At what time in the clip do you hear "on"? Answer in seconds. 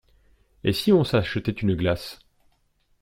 0.91-1.03